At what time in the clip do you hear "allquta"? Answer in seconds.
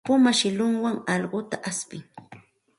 1.15-1.55